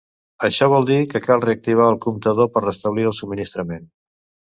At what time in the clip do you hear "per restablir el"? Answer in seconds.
2.55-3.15